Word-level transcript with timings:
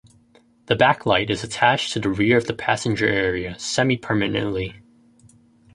The 0.65 0.75
back 0.75 1.05
light 1.05 1.29
is 1.29 1.43
attached 1.43 1.93
to 1.93 1.99
the 1.99 2.09
rear 2.09 2.35
of 2.35 2.47
the 2.47 2.55
passenger 2.55 3.05
area 3.05 3.53
semi-permanently. 3.59 4.81